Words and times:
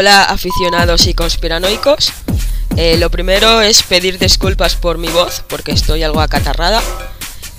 Hola 0.00 0.24
aficionados 0.24 1.06
y 1.08 1.12
conspiranoicos. 1.12 2.10
Eh, 2.78 2.96
lo 2.96 3.10
primero 3.10 3.60
es 3.60 3.82
pedir 3.82 4.18
disculpas 4.18 4.74
por 4.74 4.96
mi 4.96 5.08
voz, 5.08 5.44
porque 5.46 5.72
estoy 5.72 6.02
algo 6.02 6.22
acatarrada. 6.22 6.80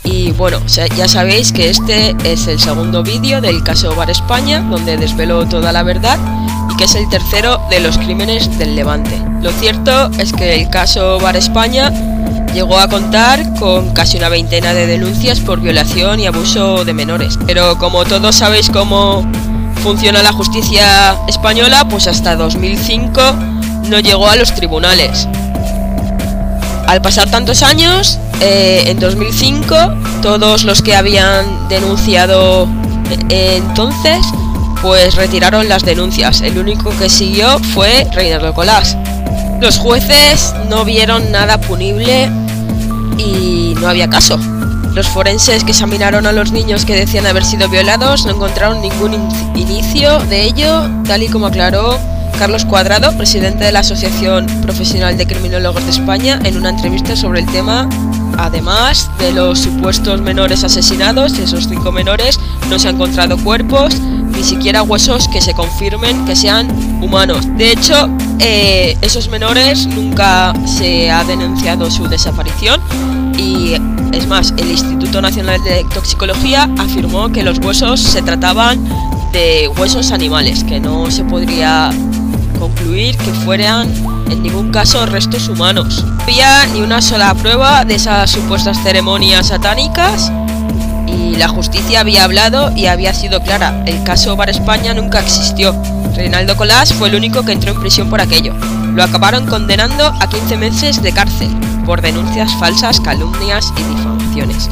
Y 0.04 0.32
bueno, 0.32 0.60
ya 0.66 1.08
sabéis 1.08 1.52
que 1.52 1.70
este 1.70 2.16
es 2.24 2.48
el 2.48 2.60
segundo 2.60 3.04
vídeo 3.04 3.42
del 3.42 3.64
caso 3.64 3.94
Bar 3.94 4.10
España, 4.10 4.62
donde 4.62 4.98
desvelo 4.98 5.48
toda 5.48 5.72
la 5.72 5.84
verdad, 5.84 6.18
y 6.72 6.78
que 6.78 6.86
es 6.86 6.96
el 6.96 7.08
tercero 7.10 7.62
de 7.70 7.80
los 7.80 8.00
crímenes 8.00 8.58
del 8.58 8.76
Levante. 8.76 9.22
Lo 9.44 9.52
cierto 9.52 10.10
es 10.18 10.34
que 10.34 10.56
el 10.56 10.72
caso 10.72 11.20
Bar 11.20 11.36
España 11.36 11.92
llegó 12.56 12.80
a 12.80 12.88
contar 12.88 13.54
con 13.60 13.94
casi 13.94 14.18
una 14.18 14.30
veintena 14.30 14.74
de 14.74 14.88
denuncias 14.88 15.40
por 15.42 15.62
violación 15.62 16.20
y 16.20 16.26
abuso 16.26 16.86
de 16.86 16.94
menores. 16.94 17.38
Pero 17.46 17.78
como 17.78 18.04
todos 18.04 18.36
sabéis 18.36 18.72
cómo 18.72 19.30
funciona 19.82 20.22
la 20.22 20.32
justicia 20.32 21.18
española, 21.28 21.88
pues 21.90 22.08
hasta 22.08 22.36
2005 22.36 23.22
no 23.90 24.00
llegó 24.00 24.30
a 24.30 24.36
los 24.36 24.54
tribunales. 24.54 25.28
Al 26.88 27.02
pasar 27.02 27.30
tantos 27.32 27.64
años, 27.64 28.20
eh, 28.42 28.84
en 28.88 29.00
2005, 29.00 29.76
todos 30.22 30.64
los 30.64 30.82
que 30.82 30.96
habían 30.96 31.68
denunciado 31.68 32.68
eh, 33.30 33.56
entonces, 33.58 34.26
pues 34.82 35.16
retiraron 35.16 35.68
las 35.68 35.84
denuncias. 35.84 36.42
El 36.42 36.58
único 36.58 36.92
que 36.98 37.10
siguió 37.10 37.60
fue 37.60 38.08
Reinaldo 38.14 38.54
Colás. 38.54 38.98
Los 39.60 39.78
jueces 39.78 40.54
no 40.70 40.86
vieron 40.86 41.32
nada 41.32 41.60
punible 41.60 42.30
y 43.18 43.76
no 43.80 43.88
había 43.88 44.10
caso. 44.10 44.40
Los 44.94 45.08
forenses 45.08 45.64
que 45.64 45.72
examinaron 45.72 46.26
a 46.26 46.34
los 46.34 46.52
niños 46.52 46.84
que 46.84 46.96
decían 46.96 47.26
haber 47.26 47.46
sido 47.46 47.70
violados 47.70 48.26
no 48.26 48.34
encontraron 48.34 48.82
ningún 48.82 49.14
inicio 49.56 50.20
de 50.26 50.44
ello, 50.44 50.90
tal 51.06 51.24
y 51.24 51.30
como 51.30 51.48
aclaró 51.48 51.98
Carlos 52.38 52.66
Cuadrado, 52.66 53.16
presidente 53.16 53.64
de 53.64 53.72
la 53.72 53.80
Asociación 53.80 54.48
Profesional 54.62 55.18
de 55.18 55.26
Criminólogos 55.28 55.86
de 55.86 55.92
España, 55.92 56.40
en 56.44 56.58
una 56.58 56.70
entrevista 56.70 57.16
sobre 57.16 57.40
el 57.40 57.46
tema. 57.48 57.88
Además 58.38 59.10
de 59.20 59.32
los 59.32 59.60
supuestos 59.60 60.22
menores 60.22 60.64
asesinados, 60.64 61.38
esos 61.38 61.70
cinco 61.70 61.92
menores 61.92 62.40
no 62.70 62.80
se 62.80 62.90
han 62.90 62.96
encontrado 62.96 63.38
cuerpos, 63.38 64.00
ni 64.02 64.44
siquiera 64.44 64.84
huesos 64.84 65.28
que 65.30 65.40
se 65.40 65.54
confirmen 65.54 66.26
que 66.26 66.36
sean 66.36 66.70
humanos. 67.02 67.48
De 67.58 67.72
hecho, 67.72 68.10
eh, 68.40 68.98
esos 69.02 69.30
menores 69.30 69.86
nunca 69.86 70.54
se 70.66 71.12
ha 71.12 71.24
denunciado 71.24 71.92
su 71.92 72.08
desaparición 72.08 72.82
y 73.42 73.74
es 74.12 74.28
más, 74.28 74.54
el 74.58 74.70
Instituto 74.70 75.22
Nacional 75.22 75.62
de 75.64 75.84
Toxicología 75.94 76.70
afirmó 76.78 77.32
que 77.32 77.44
los 77.44 77.60
huesos 77.60 78.00
se 78.00 78.22
trataban 78.22 78.80
de 79.34 79.68
huesos 79.78 80.12
animales, 80.12 80.64
que 80.64 80.80
no 80.80 81.10
se 81.10 81.24
podría 81.24 81.92
concluir 82.60 83.18
que 83.18 83.32
fueran 83.32 83.92
en 84.30 84.44
ningún 84.44 84.72
caso 84.72 85.06
restos 85.06 85.48
humanos. 85.48 86.06
No 86.06 86.24
había 86.24 86.66
ni 86.68 86.82
una 86.82 87.02
sola 87.02 87.34
prueba 87.34 87.84
de 87.84 87.96
esas 87.96 88.30
supuestas 88.30 88.78
ceremonias 88.84 89.48
satánicas 89.48 90.32
y 91.08 91.36
la 91.36 91.48
justicia 91.48 92.02
había 92.02 92.24
hablado 92.24 92.72
y 92.76 92.86
había 92.86 93.14
sido 93.14 93.42
clara. 93.42 93.84
El 93.88 94.04
caso 94.04 94.36
Bar 94.36 94.50
España 94.50 94.94
nunca 94.94 95.20
existió. 95.20 95.76
Reinaldo 96.16 96.56
Colás 96.56 96.94
fue 96.94 97.10
el 97.10 97.16
único 97.16 97.44
que 97.44 97.54
entró 97.54 97.72
en 97.72 97.80
prisión 97.80 98.10
por 98.10 98.22
aquello. 98.22 98.54
Lo 98.94 99.04
acabaron 99.04 99.46
condenando 99.46 100.06
a 100.06 100.28
15 100.28 100.58
meses 100.58 101.02
de 101.02 101.14
cárcel 101.14 101.50
por 101.86 102.02
denuncias 102.02 102.54
falsas, 102.56 103.00
calumnias 103.00 103.74
y 103.78 103.84
difamaciones. 103.84 104.70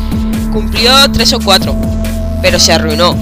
Cumplió 0.52 0.92
tres 1.12 1.34
o 1.34 1.40
cuatro, 1.40 1.76
pero 2.42 2.60
se 2.60 2.74
arruinó. 2.74 3.16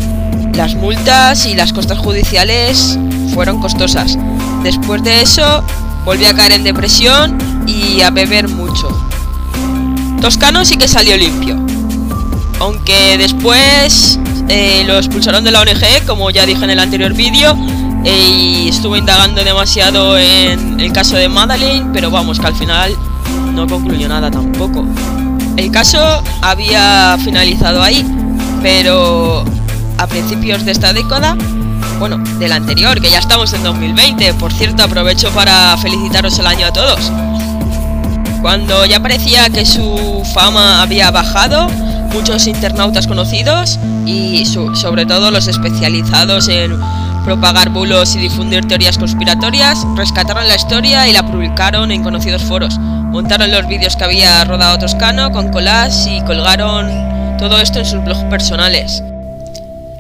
Las 0.54 0.74
multas 0.76 1.46
y 1.46 1.54
las 1.54 1.72
costas 1.72 2.00
judiciales 2.00 2.98
fueron 3.34 3.60
costosas. 3.62 4.18
Después 4.64 5.04
de 5.04 5.22
eso, 5.22 5.64
volvió 6.04 6.30
a 6.30 6.34
caer 6.34 6.54
en 6.54 6.64
depresión 6.64 7.38
y 7.68 8.02
a 8.02 8.10
beber 8.10 8.48
mucho. 8.48 8.90
Toscano 10.20 10.66
sí 10.66 10.78
que 10.78 10.88
salió 10.88 11.16
limpio. 11.16 11.58
Aunque 12.60 13.18
después 13.20 14.20
eh, 14.50 14.84
lo 14.88 14.98
expulsaron 14.98 15.44
de 15.44 15.52
la 15.52 15.62
ONG, 15.62 16.06
como 16.08 16.32
ya 16.32 16.46
dije 16.48 16.64
en 16.64 16.72
el 16.72 16.80
anterior 16.80 17.14
vídeo, 17.14 17.56
y 18.04 18.70
estuve 18.70 19.00
indagando 19.00 19.44
demasiado 19.44 20.18
en 20.18 20.80
el 20.80 20.92
caso 20.92 21.16
de 21.16 21.30
Madeline, 21.30 21.92
pero 21.92 22.10
vamos, 22.12 22.40
que 22.40 22.48
al 22.48 22.56
final 22.56 22.96
no 23.54 23.68
concluyó 23.68 24.08
nada 24.08 24.32
tampoco. 24.32 24.86
El 25.56 25.72
caso 25.72 26.22
había 26.42 27.18
finalizado 27.24 27.82
ahí, 27.82 28.06
pero 28.62 29.44
a 29.98 30.08
principios 30.08 30.64
de 30.66 30.72
esta 30.72 30.94
década 30.94 31.36
bueno, 32.00 32.18
del 32.40 32.52
anterior, 32.52 33.02
que 33.02 33.10
ya 33.10 33.20
estamos 33.20 33.54
en 33.54 33.64
2020. 33.64 34.34
Por 34.36 34.54
cierto, 34.54 34.84
aprovecho 34.84 35.32
para 35.32 35.76
felicitaros 35.78 36.38
el 36.40 36.48
año 36.48 36.68
a 36.68 36.74
todos. 36.74 37.12
Cuando 38.42 38.86
ya 38.86 39.00
parecía 39.02 39.50
que 39.50 39.66
su 39.66 40.24
fama 40.34 40.82
había 40.82 41.10
bajado, 41.12 41.68
muchos 42.14 42.48
internautas 42.48 43.08
conocidos 43.08 43.80
y 44.06 44.46
sobre 44.46 45.06
todo 45.06 45.32
los 45.32 45.48
especializados 45.48 46.48
en 46.48 46.80
propagar 47.28 47.72
bulos 47.72 48.16
y 48.16 48.20
difundir 48.20 48.66
teorías 48.70 48.98
conspiratorias, 48.98 49.86
rescataron 49.98 50.48
la 50.48 50.56
historia 50.56 51.10
y 51.10 51.12
la 51.12 51.30
publicaron 51.30 51.92
en 51.92 52.02
conocidos 52.02 52.42
foros. 52.42 52.78
Montaron 52.80 53.52
los 53.52 53.68
vídeos 53.68 53.98
que 53.98 54.06
había 54.06 54.46
rodado 54.46 54.80
Toscano 54.80 55.30
con 55.34 55.52
collage 55.52 56.10
y 56.10 56.22
colgaron 56.22 57.38
todo 57.38 57.60
esto 57.60 57.80
en 57.80 57.86
sus 57.86 58.02
blogs 58.02 58.24
personales. 58.30 59.04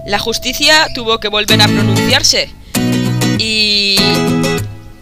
La 0.05 0.19
justicia 0.19 0.87
tuvo 0.95 1.17
que 1.17 1.27
volver 1.27 1.61
a 1.61 1.67
pronunciarse 1.67 2.49
y 3.39 3.97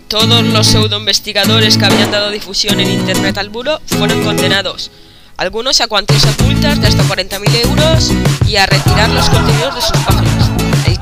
todos 0.08 0.42
los 0.46 0.66
pseudo 0.66 0.98
investigadores 0.98 1.78
que 1.78 1.86
habían 1.86 2.10
dado 2.10 2.32
difusión 2.32 2.80
en 2.80 2.90
internet 2.90 3.38
al 3.38 3.50
buro 3.50 3.80
fueron 3.86 4.24
condenados. 4.24 4.90
Algunos 5.38 5.80
a 5.80 5.88
cuantías 5.88 6.26
ocultas 6.26 6.82
de 6.82 6.88
hasta 6.88 7.04
40.000 7.04 7.66
euros 7.68 8.12
y 8.48 8.56
a 8.56 8.66
retirar 8.66 9.12
los 9.12 9.30
contenidos 9.30 9.76
de 9.76 9.82
sus 9.82 9.92
páginas. 9.92 10.45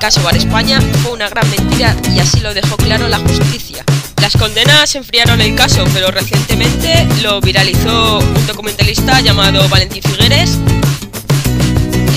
Caso 0.04 0.22
Bar 0.22 0.36
España 0.36 0.82
fue 1.02 1.14
una 1.14 1.30
gran 1.30 1.50
mentira 1.50 1.96
y 2.14 2.20
así 2.20 2.42
lo 2.42 2.54
dejó 2.54 2.76
claro 2.76 3.08
la 3.08 3.20
justicia. 3.20 3.86
Las 4.22 4.36
condenas 4.36 4.94
enfriaron 4.96 5.40
el 5.40 5.56
caso, 5.56 5.86
pero 5.94 6.12
recientemente 6.12 7.08
lo 7.22 7.40
viralizó 7.40 8.20
un 8.20 8.46
documentalista 8.46 9.22
llamado 9.22 9.66
Valentín 9.70 10.04
Figueres 10.04 10.58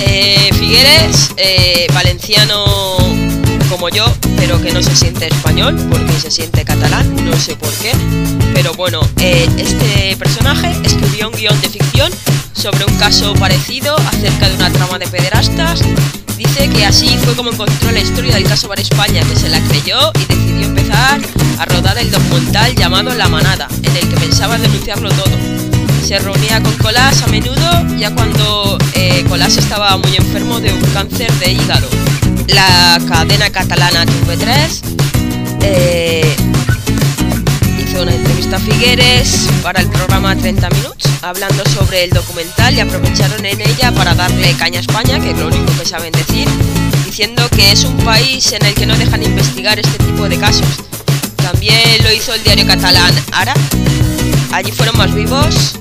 eh, 0.00 0.50
Figueres, 0.58 1.30
eh, 1.36 1.86
valenciano 1.94 2.64
como 3.68 3.88
yo, 3.88 4.12
pero 4.36 4.60
que 4.60 4.72
no 4.72 4.82
se 4.82 4.96
siente 4.96 5.28
español 5.28 5.76
porque 5.88 6.18
se 6.18 6.32
siente 6.32 6.64
catalán, 6.64 7.14
no 7.24 7.38
sé 7.38 7.54
por 7.54 7.72
qué. 7.74 7.92
Pero 8.52 8.74
bueno, 8.74 9.00
eh, 9.20 9.48
este 9.58 10.16
personaje 10.16 10.72
escribió 10.82 11.28
un 11.28 11.36
guion 11.36 11.60
de 11.60 11.68
ficción 11.68 12.10
sobre 12.52 12.84
un 12.84 12.98
caso 12.98 13.32
parecido 13.34 13.94
acerca 14.08 14.48
de 14.48 14.56
una 14.56 14.72
trama 14.72 14.98
de 14.98 15.06
pederastas. 15.06 15.82
Dice 16.36 16.68
que 16.68 16.84
así 16.84 17.16
fue 17.24 17.34
como 17.34 17.50
encontró 17.50 17.90
la 17.92 18.00
historia 18.00 18.34
del 18.34 18.44
caso 18.44 18.68
Bar 18.68 18.80
España, 18.80 19.22
que 19.22 19.36
se 19.36 19.48
la 19.48 19.60
creyó 19.62 20.12
y 20.14 20.24
decidió 20.26 20.66
empezar 20.66 21.20
a 21.58 21.64
rodar 21.64 21.98
el 21.98 22.10
documental 22.10 22.74
llamado 22.74 23.14
La 23.14 23.28
Manada, 23.28 23.68
en 23.82 23.96
el 23.96 24.08
que 24.08 24.16
pensaba 24.16 24.58
denunciarlo 24.58 25.08
todo 25.10 25.56
se 26.06 26.20
reunía 26.20 26.62
con 26.62 26.72
Colás 26.76 27.20
a 27.22 27.26
menudo, 27.26 27.84
ya 27.98 28.14
cuando 28.14 28.78
eh, 28.94 29.24
Colás 29.28 29.56
estaba 29.56 29.96
muy 29.96 30.14
enfermo 30.14 30.60
de 30.60 30.72
un 30.72 30.80
cáncer 30.92 31.32
de 31.40 31.50
hígado. 31.50 31.88
La 32.46 33.00
cadena 33.08 33.50
catalana 33.50 34.06
TV3 34.06 34.80
eh, 35.62 36.36
hizo 37.96 38.02
una 38.02 38.14
entrevista 38.14 38.56
a 38.56 38.60
Figueres 38.60 39.48
para 39.62 39.80
el 39.80 39.88
programa 39.88 40.36
30 40.36 40.68
Minutos, 40.70 41.10
hablando 41.22 41.64
sobre 41.70 42.04
el 42.04 42.10
documental 42.10 42.74
y 42.74 42.80
aprovecharon 42.80 43.44
en 43.44 43.60
ella 43.60 43.92
para 43.92 44.14
darle 44.14 44.52
caña 44.54 44.78
a 44.78 44.80
España, 44.80 45.18
que 45.18 45.30
es 45.30 45.38
lo 45.38 45.46
único 45.46 45.64
que 45.78 45.86
saben 45.86 46.12
decir, 46.12 46.46
diciendo 47.06 47.48
que 47.50 47.72
es 47.72 47.84
un 47.84 47.96
país 47.98 48.52
en 48.52 48.64
el 48.66 48.74
que 48.74 48.86
no 48.86 48.96
dejan 48.96 49.22
investigar 49.22 49.78
este 49.78 49.98
tipo 49.98 50.28
de 50.28 50.38
casos. 50.38 50.66
También 51.36 52.02
lo 52.02 52.12
hizo 52.12 52.34
el 52.34 52.42
diario 52.42 52.66
catalán 52.66 53.14
Ara. 53.32 53.54
Allí 54.52 54.72
fueron 54.72 54.96
más 54.98 55.14
vivos 55.14 55.76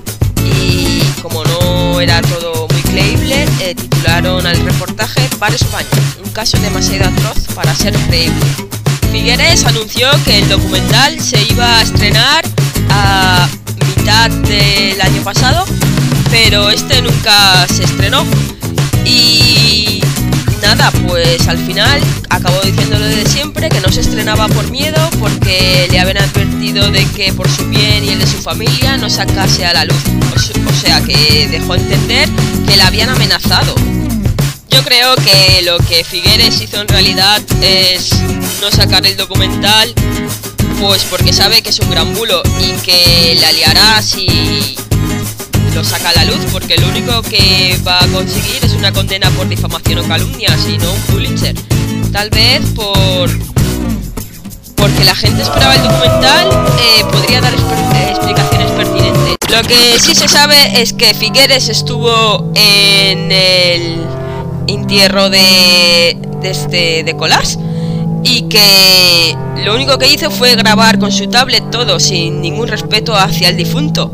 y 0.45 1.01
como 1.21 1.43
no 1.43 1.99
era 1.99 2.21
todo 2.21 2.67
muy 2.69 2.81
creíble, 2.81 3.45
eh, 3.61 3.75
titularon 3.75 4.45
al 4.45 4.57
reportaje 4.63 5.21
Para 5.39 5.55
España, 5.55 5.89
un 6.23 6.31
caso 6.31 6.57
demasiado 6.59 7.09
atroz 7.09 7.47
para 7.53 7.75
ser 7.75 7.93
creíble. 8.07 8.45
Figueres 9.15 9.63
anunció 9.63 10.09
que 10.25 10.39
el 10.39 10.49
documental 10.49 11.17
se 11.21 11.41
iba 11.49 11.77
a 11.77 11.81
estrenar 11.81 12.43
a 12.89 13.47
mitad 13.97 14.29
del 14.29 14.99
año 14.99 15.23
pasado, 15.23 15.65
pero 16.29 16.69
este 16.69 17.01
nunca 17.01 17.65
se 17.73 17.85
estrenó. 17.85 18.25
Y 19.05 20.01
nada, 20.61 20.91
pues 21.07 21.47
al 21.47 21.57
final 21.59 22.01
acabó 22.29 22.59
diciéndolo 22.59 23.05
de 23.05 23.25
siempre, 23.25 23.69
que 23.69 23.79
no 23.79 23.89
se 23.89 24.01
estrenaba 24.01 24.49
por 24.49 24.69
miedo, 24.69 25.09
porque 25.17 25.87
le 25.89 25.97
habían 25.97 26.17
advertido 26.17 26.91
de 26.91 27.05
que 27.05 27.31
por 27.31 27.49
su 27.49 27.65
bien 27.69 28.03
y 28.03 28.09
el 28.09 28.19
de 28.19 28.27
su 28.27 28.37
familia 28.41 28.97
no 28.97 29.09
sacase 29.09 29.65
a 29.65 29.73
la 29.73 29.85
luz. 29.85 30.03
O 30.67 30.73
sea, 30.73 31.01
que 31.01 31.47
dejó 31.49 31.75
entender 31.75 32.27
que 32.67 32.75
la 32.75 32.87
habían 32.87 33.09
amenazado. 33.09 33.75
Yo 34.69 34.83
creo 34.83 35.15
que 35.15 35.61
lo 35.63 35.77
que 35.77 36.03
Figueres 36.03 36.59
hizo 36.59 36.81
en 36.81 36.89
realidad 36.89 37.41
es 37.61 38.09
no 38.61 38.71
sacar 38.71 39.05
el 39.05 39.17
documental 39.17 39.93
Pues 40.79 41.03
porque 41.05 41.33
sabe 41.33 41.61
que 41.61 41.69
es 41.69 41.79
un 41.79 41.89
gran 41.89 42.13
bulo 42.13 42.41
y 42.61 42.71
que 42.81 43.37
la 43.39 43.51
liará 43.51 44.01
si 44.01 44.75
lo 45.73 45.83
saca 45.83 46.09
a 46.09 46.13
la 46.13 46.23
luz, 46.23 46.39
porque 46.53 46.77
lo 46.77 46.87
único 46.87 47.21
que 47.23 47.77
va 47.85 48.01
a 48.01 48.07
conseguir 48.07 48.63
es 48.63 48.71
una 48.71 48.93
condena 48.93 49.29
por 49.31 49.49
difamación 49.49 49.99
o 49.99 50.07
calumnia, 50.07 50.55
y 50.69 50.77
no 50.77 50.89
un 50.89 51.01
Pulitzer. 51.01 51.53
Tal 52.13 52.29
vez 52.29 52.61
por 52.73 53.29
porque 54.77 55.03
la 55.03 55.15
gente 55.15 55.41
esperaba 55.41 55.75
el 55.75 55.83
documental, 55.83 56.47
eh, 56.79 57.03
podría 57.11 57.41
dar 57.41 57.53
eh, 57.53 58.07
explicaciones 58.09 58.71
pertinentes. 58.71 59.35
Lo 59.49 59.63
que 59.63 59.99
sí 59.99 60.15
se 60.15 60.29
sabe 60.29 60.81
es 60.81 60.93
que 60.93 61.13
Figueres 61.13 61.67
estuvo 61.67 62.53
en 62.55 63.31
el 63.31 64.05
entierro 64.67 65.29
de, 65.29 66.17
de, 66.41 66.51
este, 66.51 67.03
de 67.03 67.17
Colás 67.17 67.57
y 68.27 68.41
que 68.49 69.37
lo 69.63 69.75
único 69.75 69.99
que 69.99 70.11
hizo 70.11 70.31
fue 70.31 70.55
grabar 70.55 70.97
con 70.97 71.11
su 71.11 71.27
tablet 71.27 71.69
todo 71.69 71.99
sin 71.99 72.41
ningún 72.41 72.67
respeto 72.67 73.15
hacia 73.15 73.49
el 73.49 73.57
difunto. 73.57 74.11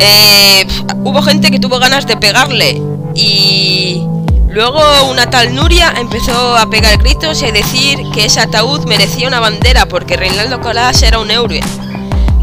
Eh, 0.00 0.66
hubo 1.04 1.22
gente 1.22 1.52
que 1.52 1.60
tuvo 1.60 1.78
ganas 1.78 2.08
de 2.08 2.16
pegarle 2.16 2.82
y 3.14 4.02
luego 4.48 4.80
una 5.08 5.30
tal 5.30 5.54
Nuria 5.54 5.94
empezó 5.96 6.56
a 6.56 6.68
pegar 6.68 6.98
gritos 6.98 7.40
y 7.42 7.46
a 7.46 7.52
decir 7.52 8.00
que 8.12 8.24
ese 8.24 8.40
ataúd 8.40 8.84
merecía 8.86 9.28
una 9.28 9.38
bandera 9.38 9.86
porque 9.86 10.16
Reinaldo 10.16 10.60
Colás 10.60 11.00
era 11.02 11.20
un 11.20 11.30
héroe. 11.30 11.60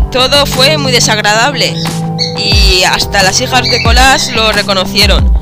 Todo 0.10 0.46
fue 0.46 0.78
muy 0.78 0.94
desagradable 0.94 1.74
y 2.38 2.84
hasta 2.84 3.24
las 3.24 3.42
hijas 3.42 3.70
de 3.70 3.84
Colás 3.84 4.32
lo 4.34 4.54
reconocieron. 4.54 5.41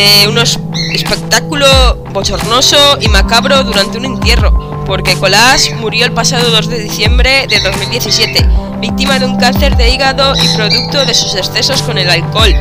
Eh, 0.00 0.28
un 0.28 0.38
espectáculo 0.38 1.66
bochornoso 2.12 2.98
y 3.00 3.08
macabro 3.08 3.64
durante 3.64 3.98
un 3.98 4.04
entierro, 4.04 4.84
porque 4.86 5.16
Colás 5.16 5.72
murió 5.80 6.06
el 6.06 6.12
pasado 6.12 6.52
2 6.52 6.68
de 6.68 6.78
diciembre 6.78 7.48
de 7.48 7.58
2017, 7.58 8.48
víctima 8.78 9.18
de 9.18 9.26
un 9.26 9.36
cáncer 9.38 9.76
de 9.76 9.90
hígado 9.90 10.34
y 10.36 10.56
producto 10.56 11.04
de 11.04 11.12
sus 11.14 11.34
excesos 11.34 11.82
con 11.82 11.98
el 11.98 12.08
alcohol. 12.08 12.54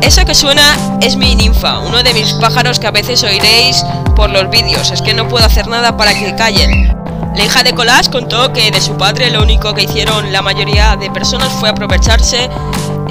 Eso 0.00 0.24
que 0.24 0.34
suena 0.34 0.98
es 1.02 1.16
mi 1.16 1.34
ninfa, 1.34 1.80
uno 1.80 2.02
de 2.02 2.14
mis 2.14 2.32
pájaros 2.32 2.78
que 2.78 2.86
a 2.86 2.92
veces 2.92 3.22
oiréis 3.24 3.84
por 4.16 4.30
los 4.30 4.48
vídeos, 4.48 4.90
es 4.90 5.02
que 5.02 5.12
no 5.12 5.28
puedo 5.28 5.44
hacer 5.44 5.66
nada 5.66 5.98
para 5.98 6.14
que 6.14 6.34
callen. 6.34 6.96
La 7.36 7.44
hija 7.44 7.62
de 7.62 7.74
Colás 7.74 8.08
contó 8.08 8.54
que 8.54 8.70
de 8.70 8.80
su 8.80 8.96
padre 8.96 9.30
lo 9.30 9.42
único 9.42 9.74
que 9.74 9.82
hicieron 9.82 10.32
la 10.32 10.40
mayoría 10.40 10.96
de 10.96 11.10
personas 11.10 11.50
fue 11.60 11.68
aprovecharse, 11.68 12.48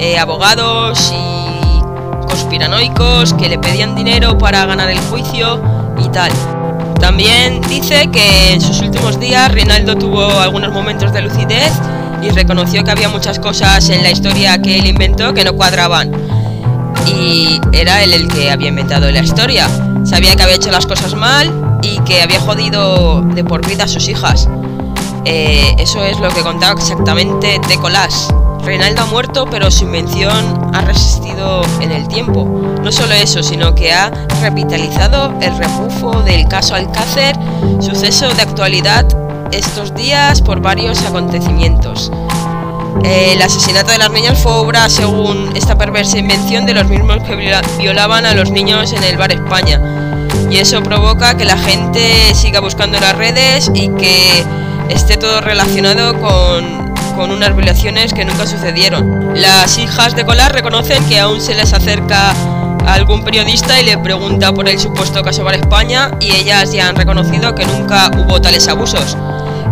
eh, 0.00 0.18
abogados 0.18 1.12
y 1.12 1.51
conspiranoicos 2.32 3.34
que 3.34 3.46
le 3.46 3.58
pedían 3.58 3.94
dinero 3.94 4.38
para 4.38 4.64
ganar 4.64 4.88
el 4.88 4.98
juicio 4.98 5.62
y 6.02 6.08
tal. 6.08 6.32
También 6.98 7.60
dice 7.68 8.08
que 8.10 8.54
en 8.54 8.60
sus 8.62 8.80
últimos 8.80 9.20
días 9.20 9.52
Reinaldo 9.52 9.96
tuvo 9.96 10.40
algunos 10.40 10.72
momentos 10.72 11.12
de 11.12 11.20
lucidez 11.20 11.72
y 12.22 12.30
reconoció 12.30 12.84
que 12.84 12.90
había 12.90 13.10
muchas 13.10 13.38
cosas 13.38 13.90
en 13.90 14.02
la 14.02 14.10
historia 14.10 14.56
que 14.62 14.78
él 14.78 14.86
inventó 14.86 15.34
que 15.34 15.44
no 15.44 15.52
cuadraban. 15.52 16.10
Y 17.06 17.60
era 17.72 18.02
él 18.02 18.14
el 18.14 18.28
que 18.28 18.50
había 18.50 18.68
inventado 18.68 19.10
la 19.10 19.20
historia. 19.20 19.68
Sabía 20.04 20.34
que 20.34 20.42
había 20.42 20.56
hecho 20.56 20.70
las 20.70 20.86
cosas 20.86 21.14
mal 21.14 21.78
y 21.82 21.98
que 22.00 22.22
había 22.22 22.40
jodido 22.40 23.20
de 23.20 23.44
por 23.44 23.66
vida 23.66 23.84
a 23.84 23.88
sus 23.88 24.08
hijas. 24.08 24.48
Eh, 25.26 25.74
eso 25.78 26.02
es 26.02 26.18
lo 26.18 26.30
que 26.30 26.40
contaba 26.40 26.80
exactamente 26.80 27.60
de 27.68 27.76
Colás. 27.76 28.32
Reinaldo 28.64 29.02
ha 29.02 29.06
muerto, 29.06 29.46
pero 29.50 29.70
su 29.70 29.84
invención 29.84 30.70
ha 30.72 30.82
resistido 30.82 31.62
en 31.80 31.90
el 31.90 32.06
tiempo. 32.06 32.44
No 32.82 32.92
solo 32.92 33.12
eso, 33.14 33.42
sino 33.42 33.74
que 33.74 33.92
ha 33.92 34.10
revitalizado 34.40 35.34
el 35.40 35.56
rebufo 35.56 36.22
del 36.22 36.46
caso 36.46 36.74
Alcácer, 36.76 37.36
suceso 37.80 38.28
de 38.32 38.42
actualidad 38.42 39.06
estos 39.50 39.94
días 39.94 40.40
por 40.40 40.60
varios 40.60 41.02
acontecimientos. 41.02 42.10
El 43.04 43.42
asesinato 43.42 43.90
de 43.90 43.98
las 43.98 44.10
niñas 44.10 44.38
fue 44.38 44.52
obra, 44.52 44.88
según 44.88 45.50
esta 45.56 45.76
perversa 45.76 46.18
invención, 46.18 46.64
de 46.64 46.74
los 46.74 46.86
mismos 46.86 47.18
que 47.24 47.34
violaban 47.78 48.26
a 48.26 48.34
los 48.34 48.50
niños 48.50 48.92
en 48.92 49.02
el 49.02 49.16
bar 49.16 49.32
España. 49.32 49.80
Y 50.50 50.58
eso 50.58 50.82
provoca 50.82 51.36
que 51.36 51.44
la 51.44 51.58
gente 51.58 52.32
siga 52.34 52.60
buscando 52.60 53.00
las 53.00 53.16
redes 53.16 53.70
y 53.74 53.88
que 53.88 54.44
esté 54.88 55.16
todo 55.16 55.40
relacionado 55.40 56.20
con 56.20 56.91
con 57.12 57.30
unas 57.30 57.54
violaciones 57.54 58.12
que 58.12 58.24
nunca 58.24 58.46
sucedieron. 58.46 59.32
Las 59.34 59.78
hijas 59.78 60.14
de 60.16 60.24
Colar 60.24 60.52
reconocen 60.52 61.04
que 61.06 61.20
aún 61.20 61.40
se 61.40 61.54
les 61.54 61.72
acerca 61.72 62.30
a 62.30 62.94
algún 62.94 63.24
periodista 63.24 63.80
y 63.80 63.84
le 63.84 63.98
pregunta 63.98 64.52
por 64.52 64.68
el 64.68 64.78
supuesto 64.78 65.22
caso 65.22 65.44
Bar 65.44 65.54
España 65.54 66.10
y 66.20 66.34
ellas 66.34 66.72
ya 66.72 66.88
han 66.88 66.96
reconocido 66.96 67.54
que 67.54 67.64
nunca 67.64 68.10
hubo 68.16 68.40
tales 68.40 68.68
abusos, 68.68 69.16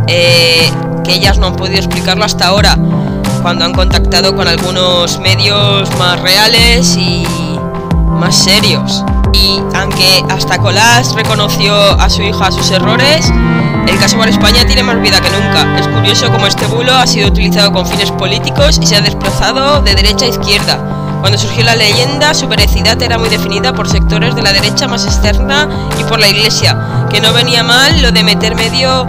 eh, 0.07 0.71
que 1.05 1.15
ellas 1.15 1.39
no 1.39 1.49
han 1.49 1.57
podido 1.57 1.79
explicarlo 1.79 2.25
hasta 2.25 2.47
ahora, 2.47 2.79
cuando 3.43 3.65
han 3.65 3.73
contactado 3.73 4.35
con 4.37 4.49
algunos 4.49 5.19
medios 5.19 5.91
más 5.99 6.21
reales 6.21 6.97
y 6.97 7.27
más 8.07 8.37
serios. 8.37 9.05
Y 9.33 9.61
aunque 9.75 10.25
hasta 10.29 10.59
Colás 10.59 11.15
reconoció 11.15 11.75
a 11.75 12.11
su 12.11 12.23
hija 12.23 12.51
sus 12.51 12.71
errores, 12.71 13.31
el 13.87 13.99
caso 13.99 14.19
Bar 14.19 14.29
España 14.29 14.67
tiene 14.67 14.83
más 14.83 15.01
vida 15.01 15.21
que 15.21 15.31
nunca. 15.31 15.79
Es 15.79 15.89
curioso 15.89 16.31
cómo 16.31 16.47
este 16.47 16.67
bulo 16.67 16.95
ha 16.95 17.07
sido 17.07 17.29
utilizado 17.29 17.73
con 17.73 17.87
fines 17.87 18.11
políticos 18.13 18.79
y 18.81 18.87
se 18.87 18.97
ha 18.97 19.01
desplazado 19.01 19.83
de 19.83 19.95
derecha 19.95 20.27
a 20.27 20.29
izquierda. 20.29 20.79
Cuando 21.21 21.39
surgió 21.39 21.65
la 21.65 21.77
leyenda, 21.77 22.33
su 22.33 22.49
veracidad 22.49 23.01
era 23.03 23.19
muy 23.19 23.29
definida 23.29 23.75
por 23.75 23.89
sectores 23.89 24.35
de 24.35 24.43
la 24.43 24.53
derecha 24.53 24.89
más 24.89 25.05
externa 25.05 25.69
y 25.99 26.05
por 26.05 26.19
la 26.19 26.29
iglesia, 26.29 27.07
que 27.11 27.21
no 27.21 27.33
venía 27.33 27.63
mal 27.63 28.01
lo 28.01 28.11
de 28.11 28.23
meter 28.23 28.55
medio 28.55 29.07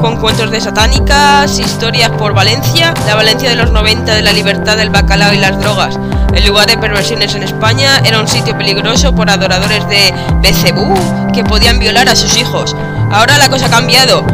con 0.00 0.16
cuentos 0.18 0.50
de 0.50 0.60
satánicas, 0.60 1.58
historias 1.58 2.10
por 2.10 2.32
Valencia, 2.32 2.94
la 3.06 3.16
Valencia 3.16 3.50
de 3.50 3.56
los 3.56 3.72
90 3.72 4.14
de 4.14 4.22
la 4.22 4.32
libertad 4.32 4.76
del 4.76 4.90
bacalao 4.90 5.34
y 5.34 5.38
las 5.38 5.58
drogas. 5.58 5.98
El 6.38 6.46
lugar 6.46 6.68
de 6.68 6.78
perversiones 6.78 7.34
en 7.34 7.42
España 7.42 8.00
era 8.04 8.20
un 8.20 8.28
sitio 8.28 8.56
peligroso 8.56 9.12
por 9.12 9.28
adoradores 9.28 9.88
de 9.88 10.14
Becebú 10.40 10.94
que 11.34 11.42
podían 11.42 11.80
violar 11.80 12.08
a 12.08 12.14
sus 12.14 12.36
hijos. 12.36 12.76
Ahora 13.10 13.38
la 13.38 13.48
cosa 13.48 13.66
ha 13.66 13.70
cambiado. 13.70 14.24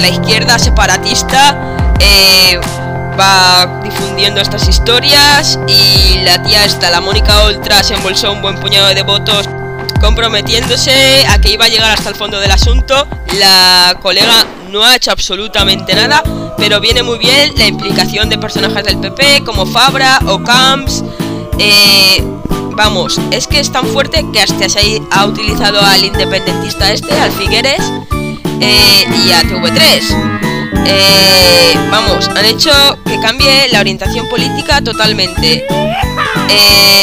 La 0.00 0.08
izquierda 0.08 0.58
separatista 0.58 1.56
eh, 2.00 2.58
va 3.18 3.80
difundiendo 3.84 4.40
estas 4.40 4.66
historias 4.66 5.60
y 5.68 6.18
la 6.24 6.42
tía 6.42 6.64
esta, 6.64 6.90
la 6.90 7.00
Mónica 7.00 7.44
Oltra, 7.44 7.84
se 7.84 7.94
embolsó 7.94 8.32
un 8.32 8.42
buen 8.42 8.58
puñado 8.58 8.88
de 8.88 9.02
votos 9.02 9.48
comprometiéndose 10.00 11.24
a 11.28 11.40
que 11.40 11.52
iba 11.52 11.66
a 11.66 11.68
llegar 11.68 11.92
hasta 11.92 12.08
el 12.08 12.16
fondo 12.16 12.40
del 12.40 12.50
asunto. 12.50 13.06
La 13.38 13.96
colega 14.02 14.44
no 14.72 14.84
ha 14.84 14.96
hecho 14.96 15.12
absolutamente 15.12 15.94
nada, 15.94 16.20
pero 16.56 16.80
viene 16.80 17.04
muy 17.04 17.18
bien 17.18 17.52
la 17.56 17.68
implicación 17.68 18.28
de 18.28 18.38
personajes 18.38 18.82
del 18.82 18.98
PP 18.98 19.44
como 19.44 19.66
Fabra 19.66 20.18
o 20.26 20.42
Camps. 20.42 21.04
Eh, 21.58 22.22
vamos, 22.76 23.20
es 23.30 23.46
que 23.46 23.60
es 23.60 23.72
tan 23.72 23.86
fuerte 23.86 24.24
que 24.32 24.40
hasta 24.40 24.68
se 24.68 25.02
ha 25.10 25.26
utilizado 25.26 25.80
al 25.80 26.04
independentista 26.04 26.92
este, 26.92 27.12
al 27.12 27.32
Figueres, 27.32 27.80
eh, 28.60 29.04
y 29.24 29.32
a 29.32 29.42
TV3. 29.42 30.00
Eh, 30.86 31.74
vamos, 31.90 32.28
han 32.28 32.44
hecho 32.44 32.70
que 33.04 33.18
cambie 33.20 33.68
la 33.72 33.80
orientación 33.80 34.28
política 34.28 34.80
totalmente. 34.80 35.64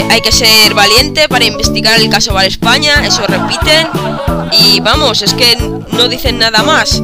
hay 0.10 0.22
que 0.22 0.32
ser 0.32 0.74
valiente 0.74 1.28
para 1.28 1.46
investigar 1.46 2.00
el 2.00 2.10
caso 2.10 2.34
Val 2.34 2.48
España, 2.48 3.06
eso 3.06 3.26
repiten. 3.28 3.88
Y 4.52 4.80
vamos, 4.80 5.22
es 5.22 5.34
que 5.34 5.58
no 5.92 6.08
dicen 6.08 6.38
nada 6.38 6.64
más. 6.64 7.02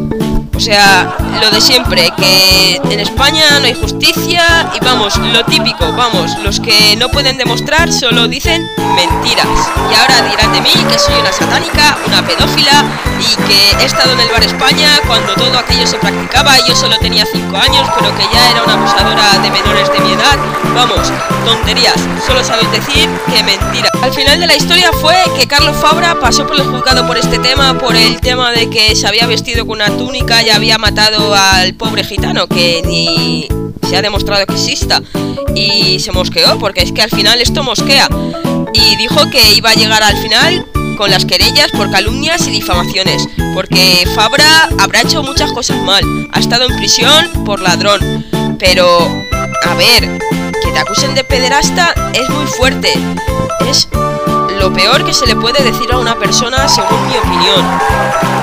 O 0.53 0.59
sea, 0.59 1.15
lo 1.41 1.49
de 1.49 1.59
siempre, 1.59 2.11
que 2.17 2.79
en 2.83 2.99
España 2.99 3.59
no 3.59 3.65
hay 3.65 3.73
justicia 3.73 4.71
y 4.75 4.83
vamos, 4.83 5.17
lo 5.17 5.43
típico, 5.45 5.91
vamos, 5.93 6.37
los 6.43 6.59
que 6.59 6.95
no 6.97 7.09
pueden 7.09 7.37
demostrar 7.37 7.91
solo 7.91 8.27
dicen 8.27 8.69
mentiras. 8.95 9.47
Y 9.89 9.95
ahora 9.95 10.21
dirán 10.29 10.51
de 10.53 10.61
mí 10.61 10.71
que 10.89 10.99
soy 10.99 11.19
una 11.19 11.31
satánica, 11.31 11.97
una 12.05 12.25
pedófila 12.25 12.85
y 13.19 13.35
que 13.47 13.83
he 13.83 13.85
estado 13.85 14.13
en 14.13 14.19
el 14.19 14.29
bar 14.29 14.43
España 14.43 14.99
cuando 15.07 15.33
todo 15.35 15.57
aquello 15.57 15.87
se 15.87 15.97
practicaba 15.97 16.59
y 16.59 16.67
yo 16.67 16.75
solo 16.75 16.97
tenía 16.99 17.25
5 17.25 17.57
años, 17.57 17.87
pero 17.97 18.15
que 18.15 18.23
ya 18.31 18.51
era 18.51 18.63
una 18.63 18.73
abusadora 18.73 19.39
de 19.41 19.49
menores 19.49 19.91
de 19.91 19.99
mi 19.99 20.11
edad. 20.11 20.37
Vamos, 20.75 21.11
tonterías, 21.45 21.99
solo 22.25 22.43
sabéis 22.43 22.71
decir 22.71 23.09
que 23.33 23.43
mentira. 23.43 23.89
Al 24.01 24.13
final 24.13 24.39
de 24.39 24.47
la 24.47 24.55
historia 24.55 24.91
fue 24.93 25.15
que 25.37 25.47
Carlos 25.47 25.77
Fabra 25.77 26.19
pasó 26.19 26.45
por 26.45 26.57
el 26.57 26.63
juzgado 26.63 27.07
por 27.07 27.17
este 27.17 27.39
tema, 27.39 27.77
por 27.77 27.95
el 27.95 28.19
tema 28.19 28.51
de 28.51 28.69
que 28.69 28.95
se 28.95 29.07
había 29.07 29.25
vestido 29.27 29.65
con 29.65 29.81
una 29.81 29.97
túnica 29.97 30.40
y 30.45 30.49
había 30.49 30.77
matado 30.77 31.35
al 31.35 31.73
pobre 31.75 32.03
gitano, 32.03 32.47
que 32.47 32.81
ni 32.85 33.47
se 33.87 33.97
ha 33.97 34.01
demostrado 34.01 34.45
que 34.45 34.53
exista. 34.53 35.01
Y 35.55 35.99
se 35.99 36.11
mosqueó, 36.11 36.57
porque 36.57 36.81
es 36.81 36.91
que 36.91 37.01
al 37.01 37.09
final 37.09 37.41
esto 37.41 37.63
mosquea. 37.63 38.07
Y 38.73 38.95
dijo 38.95 39.29
que 39.29 39.53
iba 39.53 39.69
a 39.69 39.73
llegar 39.73 40.01
al 40.03 40.17
final 40.17 40.65
con 40.97 41.11
las 41.11 41.25
querellas 41.25 41.71
por 41.71 41.91
calumnias 41.91 42.47
y 42.47 42.51
difamaciones, 42.51 43.27
porque 43.53 44.07
Fabra 44.15 44.69
habrá 44.79 45.01
hecho 45.01 45.23
muchas 45.23 45.51
cosas 45.51 45.77
mal, 45.81 46.03
ha 46.31 46.39
estado 46.39 46.65
en 46.65 46.75
prisión 46.77 47.43
por 47.43 47.59
ladrón, 47.59 48.25
pero, 48.59 48.99
a 49.63 49.73
ver, 49.75 50.19
que 50.63 50.71
te 50.71 50.79
acusen 50.79 51.15
de 51.15 51.23
pederasta 51.23 51.93
es 52.13 52.29
muy 52.29 52.45
fuerte, 52.45 52.93
es 53.67 53.87
lo 54.59 54.71
peor 54.73 55.03
que 55.03 55.13
se 55.13 55.25
le 55.25 55.35
puede 55.35 55.63
decir 55.63 55.91
a 55.91 55.97
una 55.97 56.19
persona 56.19 56.67
según 56.67 57.07
mi 57.07 57.17
opinión. 57.17 58.40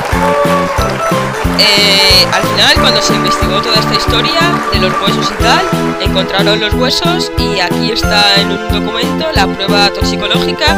Eh, 1.58 2.26
al 2.32 2.42
final, 2.42 2.74
cuando 2.80 3.02
se 3.02 3.14
investigó 3.14 3.60
toda 3.60 3.78
esta 3.78 3.94
historia 3.94 4.40
de 4.72 4.78
los 4.78 4.92
huesos 5.00 5.30
y 5.30 5.42
tal, 5.42 5.68
encontraron 6.00 6.60
los 6.60 6.74
huesos 6.74 7.32
y 7.38 7.60
aquí 7.60 7.92
está 7.92 8.40
en 8.40 8.52
un 8.52 8.68
documento 8.68 9.26
la 9.34 9.46
prueba 9.46 9.90
toxicológica 9.92 10.76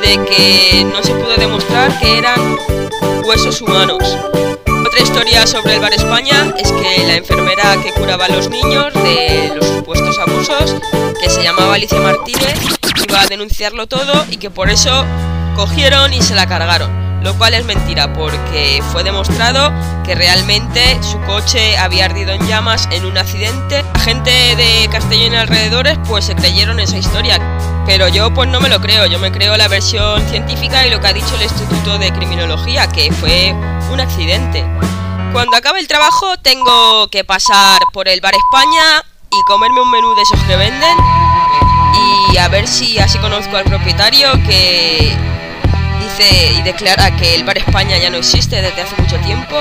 de 0.00 0.24
que 0.24 0.84
no 0.84 1.02
se 1.02 1.12
pudo 1.14 1.36
demostrar 1.36 1.98
que 2.00 2.18
eran 2.18 2.56
huesos 3.24 3.60
humanos. 3.62 4.02
Otra 4.86 5.02
historia 5.02 5.46
sobre 5.46 5.74
el 5.74 5.80
Bar 5.80 5.92
España 5.92 6.52
es 6.58 6.72
que 6.72 7.04
la 7.06 7.16
enfermera 7.16 7.76
que 7.82 7.92
curaba 7.92 8.24
a 8.24 8.28
los 8.28 8.48
niños 8.48 8.92
de 8.94 9.52
los 9.54 9.66
supuestos 9.66 10.18
abusos, 10.18 10.74
que 11.20 11.30
se 11.30 11.42
llamaba 11.42 11.74
Alicia 11.74 12.00
Martínez, 12.00 12.54
iba 13.08 13.20
a 13.20 13.26
denunciarlo 13.26 13.86
todo 13.86 14.24
y 14.30 14.38
que 14.38 14.50
por 14.50 14.70
eso 14.70 15.04
cogieron 15.56 16.12
y 16.12 16.22
se 16.22 16.34
la 16.34 16.46
cargaron 16.46 17.00
lo 17.22 17.36
cual 17.36 17.54
es 17.54 17.64
mentira 17.64 18.12
porque 18.12 18.82
fue 18.92 19.04
demostrado 19.04 19.72
que 20.04 20.14
realmente 20.14 20.98
su 21.02 21.20
coche 21.22 21.76
había 21.76 22.06
ardido 22.06 22.32
en 22.32 22.46
llamas 22.46 22.88
en 22.90 23.04
un 23.04 23.18
accidente. 23.18 23.84
La 23.94 24.00
gente 24.00 24.30
de 24.30 24.88
Castellón 24.90 25.34
y 25.34 25.36
alrededores 25.36 25.98
pues 26.08 26.24
se 26.24 26.34
creyeron 26.34 26.80
esa 26.80 26.96
historia, 26.96 27.38
pero 27.86 28.08
yo 28.08 28.32
pues 28.32 28.48
no 28.48 28.60
me 28.60 28.68
lo 28.68 28.80
creo, 28.80 29.06
yo 29.06 29.18
me 29.18 29.32
creo 29.32 29.56
la 29.56 29.68
versión 29.68 30.26
científica 30.28 30.86
y 30.86 30.90
lo 30.90 31.00
que 31.00 31.08
ha 31.08 31.12
dicho 31.12 31.34
el 31.36 31.42
Instituto 31.42 31.98
de 31.98 32.12
Criminología, 32.12 32.88
que 32.88 33.12
fue 33.12 33.54
un 33.92 34.00
accidente. 34.00 34.64
Cuando 35.32 35.56
acabe 35.56 35.80
el 35.80 35.88
trabajo 35.88 36.38
tengo 36.38 37.08
que 37.08 37.22
pasar 37.24 37.80
por 37.92 38.08
el 38.08 38.20
Bar 38.20 38.34
España 38.34 39.04
comerme 39.44 39.80
un 39.80 39.90
menú 39.90 40.14
de 40.14 40.22
esos 40.22 40.42
que 40.44 40.56
venden 40.56 40.96
y 42.32 42.38
a 42.38 42.48
ver 42.48 42.66
si 42.68 42.98
así 42.98 43.18
conozco 43.18 43.56
al 43.56 43.64
propietario 43.64 44.32
que 44.44 45.16
y 46.56 46.62
declara 46.62 47.16
que 47.16 47.34
el 47.34 47.44
Bar 47.44 47.56
España 47.56 47.96
ya 47.96 48.10
no 48.10 48.18
existe 48.18 48.60
desde 48.60 48.82
hace 48.82 48.94
mucho 49.00 49.16
tiempo 49.20 49.56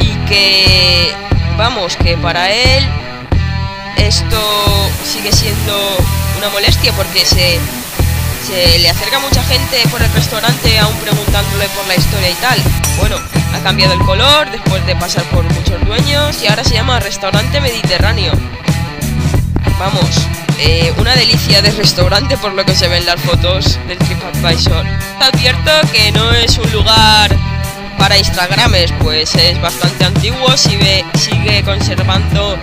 y 0.00 0.08
que, 0.28 1.14
vamos, 1.56 1.96
que 1.96 2.16
para 2.16 2.50
él 2.50 2.84
esto 3.96 4.36
sigue 5.04 5.30
siendo 5.30 5.96
una 6.38 6.48
molestia 6.48 6.92
porque 6.92 7.24
se, 7.24 7.60
se 8.46 8.78
le 8.80 8.90
acerca 8.90 9.20
mucha 9.20 9.42
gente 9.44 9.80
por 9.88 10.02
el 10.02 10.12
restaurante 10.12 10.78
aún 10.80 10.96
preguntándole 10.96 11.68
por 11.68 11.86
la 11.86 11.94
historia 11.94 12.30
y 12.30 12.34
tal. 12.34 12.60
Bueno, 12.98 13.16
ha 13.54 13.62
cambiado 13.62 13.94
el 13.94 14.00
color 14.00 14.50
después 14.50 14.84
de 14.86 14.96
pasar 14.96 15.22
por 15.24 15.44
muchos 15.44 15.84
dueños 15.86 16.42
y 16.42 16.48
ahora 16.48 16.64
se 16.64 16.74
llama 16.74 16.98
Restaurante 16.98 17.60
Mediterráneo. 17.60 18.32
Vamos, 19.78 20.26
eh, 20.58 20.92
una 20.98 21.14
delicia 21.14 21.60
de 21.60 21.70
restaurante 21.70 22.38
por 22.38 22.54
lo 22.54 22.64
que 22.64 22.74
se 22.74 22.88
ven 22.88 23.04
las 23.04 23.20
fotos 23.20 23.78
del 23.86 23.98
TripAdvisor. 23.98 24.86
Advierto 25.20 25.70
que 25.92 26.10
no 26.12 26.32
es 26.32 26.56
un 26.56 26.70
lugar 26.72 27.36
para 27.98 28.16
Instagrames, 28.16 28.90
pues 29.00 29.34
es 29.34 29.60
bastante 29.60 30.04
antiguo, 30.04 30.56
sigue, 30.56 31.04
sigue 31.18 31.62
conservando 31.62 32.58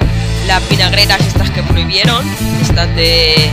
las 0.48 0.68
vinagreras 0.70 1.22
estas 1.22 1.52
que 1.52 1.62
prohibieron, 1.62 2.26
estas 2.62 2.94
de, 2.96 3.52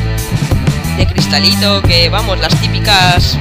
de 0.96 1.06
cristalito, 1.06 1.82
que 1.82 2.08
vamos, 2.08 2.40
las 2.40 2.58
típicas 2.60 3.38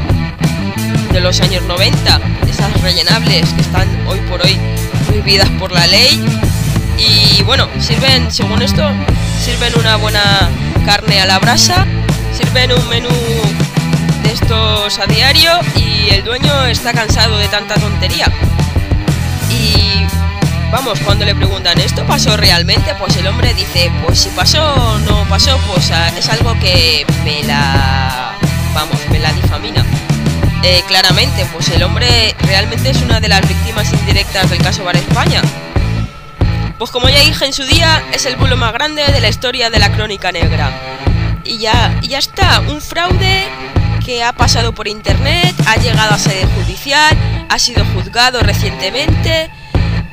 de 1.13 1.21
los 1.21 1.39
años 1.39 1.63
90, 1.63 2.19
esas 2.49 2.81
rellenables 2.81 3.47
que 3.53 3.61
están 3.61 3.87
hoy 4.05 4.19
por 4.29 4.41
hoy 4.41 4.59
prohibidas 5.07 5.49
por 5.51 5.71
la 5.71 5.87
ley. 5.87 6.21
Y 6.97 7.41
bueno, 7.43 7.69
sirven, 7.79 8.29
según 8.29 8.61
esto, 8.61 8.83
sirven 9.39 9.73
una 9.77 9.95
buena 9.95 10.49
carne 10.85 11.21
a 11.21 11.25
la 11.25 11.39
brasa, 11.39 11.85
sirven 12.37 12.71
un 12.73 12.89
menú 12.89 13.09
de 14.23 14.31
estos 14.31 14.99
a 14.99 15.05
diario 15.05 15.51
y 15.75 16.09
el 16.13 16.23
dueño 16.23 16.65
está 16.65 16.93
cansado 16.93 17.37
de 17.37 17.47
tanta 17.47 17.75
tontería. 17.75 18.27
Y 19.49 20.05
vamos, 20.71 20.99
cuando 20.99 21.25
le 21.25 21.33
preguntan, 21.35 21.79
¿esto 21.79 22.05
pasó 22.05 22.35
realmente? 22.35 22.93
Pues 22.95 23.15
el 23.17 23.27
hombre 23.27 23.53
dice, 23.53 23.91
pues 24.05 24.19
si 24.19 24.29
pasó 24.29 24.73
o 24.73 24.99
no 24.99 25.25
pasó, 25.29 25.57
pues 25.73 25.89
ah, 25.91 26.09
es 26.17 26.27
algo 26.29 26.53
que 26.59 27.05
me 27.23 27.43
la... 27.43 28.35
vamos, 28.73 28.99
me 29.09 29.19
la 29.19 29.31
difamina. 29.31 29.85
Eh, 30.63 30.83
claramente, 30.87 31.45
pues 31.53 31.69
el 31.69 31.81
hombre 31.83 32.35
realmente 32.41 32.89
es 32.89 33.01
una 33.01 33.21
de 33.21 33.29
las 33.29 33.47
víctimas 33.47 33.91
indirectas 33.93 34.49
del 34.49 34.61
caso 34.61 34.83
Bar 34.83 34.97
España. 34.97 35.41
Pues 36.79 36.91
como 36.91 37.09
ya 37.09 37.19
dije 37.19 37.45
en 37.45 37.51
su 37.51 37.65
día, 37.65 38.01
es 38.13 38.25
el 38.25 38.37
bulo 38.37 38.55
más 38.55 38.71
grande 38.71 39.03
de 39.03 39.19
la 39.19 39.27
historia 39.27 39.69
de 39.69 39.79
la 39.79 39.91
crónica 39.91 40.31
negra. 40.31 40.71
Y 41.43 41.57
ya, 41.57 41.99
ya 42.01 42.17
está, 42.17 42.61
un 42.61 42.79
fraude 42.79 43.43
que 44.05 44.23
ha 44.23 44.31
pasado 44.31 44.73
por 44.73 44.87
internet, 44.87 45.53
ha 45.67 45.75
llegado 45.75 46.15
a 46.15 46.17
sede 46.17 46.47
judicial, 46.55 47.17
ha 47.49 47.59
sido 47.59 47.83
juzgado 47.93 48.39
recientemente 48.39 49.51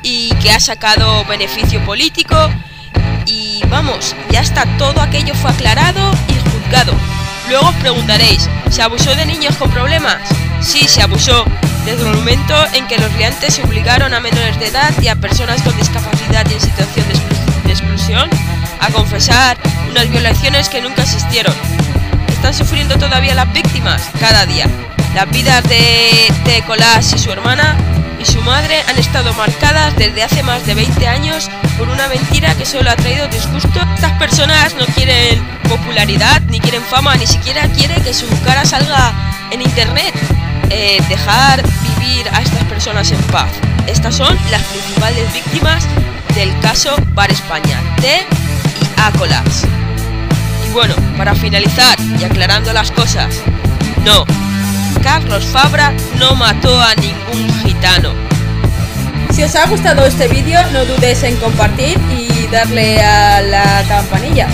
y 0.03 0.35
que 0.41 0.51
ha 0.51 0.59
sacado 0.59 1.23
beneficio 1.23 1.79
político. 1.85 2.35
Y 3.25 3.61
vamos, 3.69 4.13
ya 4.29 4.41
está, 4.41 4.65
todo 4.77 4.99
aquello 4.99 5.35
fue 5.35 5.51
aclarado 5.51 6.11
y 6.27 6.49
juzgado. 6.49 6.91
Luego 7.47 7.69
os 7.69 7.75
preguntaréis, 7.75 8.49
¿se 8.69 8.81
abusó 8.81 9.15
de 9.15 9.25
niños 9.25 9.55
con 9.55 9.71
problemas? 9.71 10.17
Sí, 10.59 10.85
se 10.89 11.01
abusó, 11.01 11.45
desde 11.87 12.09
el 12.09 12.17
momento 12.17 12.53
en 12.73 12.85
que 12.87 12.97
los 12.97 13.13
liantes 13.13 13.53
se 13.53 13.63
obligaron 13.63 14.13
a 14.13 14.19
menores 14.19 14.59
de 14.59 14.67
edad 14.67 14.93
y 15.01 15.07
a 15.07 15.15
personas 15.15 15.61
con 15.61 15.75
discapacidad 15.77 16.45
y 16.49 16.53
en 16.53 16.59
situación 16.59 17.05
de, 17.63 17.71
exclusión 17.71 18.29
a 18.81 18.89
confesar 18.89 19.57
unas 19.89 20.09
violaciones 20.09 20.67
que 20.67 20.81
nunca 20.81 21.03
existieron. 21.03 21.53
¿Están 22.27 22.53
sufriendo 22.53 22.97
todavía 22.97 23.33
las 23.35 23.51
víctimas? 23.53 24.09
Cada 24.19 24.45
día. 24.45 24.67
Las 25.15 25.29
vidas 25.31 25.63
de, 25.63 26.29
de 26.43 26.63
y 26.99 27.17
su 27.17 27.31
hermana 27.31 27.77
y 28.19 28.25
su 28.25 28.41
madre 28.41 28.83
han 28.89 28.97
estado 28.99 29.31
marcadas 29.35 29.95
desde 29.95 30.23
hace 30.23 30.43
más 30.43 30.65
de 30.65 30.75
20 30.75 31.07
años 31.07 31.49
por 31.77 31.87
una 31.87 32.09
mentira 32.09 32.53
que 32.55 32.65
solo 32.65 32.91
ha 32.91 32.97
traído 32.97 33.29
disgusto. 33.29 33.79
Estas 33.95 34.11
personas 34.19 34.75
no 34.75 34.85
quieren 34.87 35.41
popularidad, 35.69 36.41
ni 36.49 36.59
quieren 36.59 36.83
fama, 36.83 37.15
ni 37.15 37.27
siquiera 37.27 37.65
quieren 37.69 38.03
que 38.03 38.13
su 38.13 38.27
cara 38.43 38.65
salga 38.65 39.13
en 39.51 39.61
internet. 39.61 40.13
Eh, 40.69 41.01
dejar 41.07 41.63
vivir 41.97 42.27
a 42.33 42.41
estas 42.41 42.63
personas 42.65 43.11
en 43.11 43.21
paz. 43.23 43.49
Estas 43.87 44.15
son 44.15 44.37
las 44.51 44.61
principales 44.63 45.31
víctimas 45.33 45.85
del 46.35 46.57
caso 46.59 46.95
Bar 47.13 47.31
España, 47.31 47.79
T 48.01 48.07
y 48.07 48.99
Acolas. 49.01 49.65
Y 50.67 50.73
bueno, 50.73 50.95
para 51.17 51.33
finalizar 51.35 51.97
y 52.19 52.23
aclarando 52.23 52.73
las 52.73 52.91
cosas, 52.91 53.41
no, 54.03 54.25
Carlos 55.01 55.45
Fabra 55.45 55.93
no 56.19 56.35
mató 56.35 56.81
a 56.81 56.93
ningún 56.95 57.49
gitano. 57.63 58.11
Si 59.31 59.43
os 59.43 59.55
ha 59.55 59.67
gustado 59.67 60.05
este 60.05 60.27
vídeo, 60.27 60.59
no 60.73 60.83
dudéis 60.85 61.23
en 61.23 61.37
compartir 61.37 61.97
y 62.11 62.47
darle 62.47 63.01
a 63.01 63.41
la 63.41 63.83
campanilla. 63.87 64.47